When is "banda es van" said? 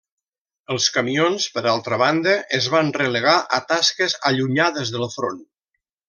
2.01-2.89